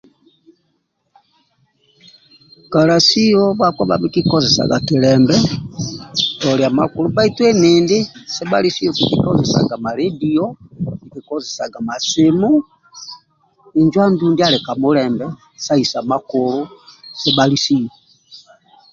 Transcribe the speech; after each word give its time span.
Kalasio 2.71 3.43
bhakpa 3.59 3.83
bhabhi 3.89 4.07
kikozesaga 4.15 4.77
kilembe 4.87 5.35
tolia 6.41 6.69
makulu 6.77 7.07
bhaitu 7.15 7.41
endindi 7.51 7.97
siebhalisiyo 8.33 8.91
kikikozesaga 8.97 9.75
ma 9.83 9.91
lediyo, 9.99 10.45
kikikozesaga 11.01 11.77
ma 11.87 11.95
simu 12.09 12.51
injo 13.79 13.99
andu 14.03 14.25
ndia 14.29 14.45
ali 14.49 14.59
ka 14.65 14.73
mulembe 14.81 15.25
sa 15.63 15.73
isa 15.83 15.99
makulu 16.11 16.61
siebhalisiyo 17.19 17.91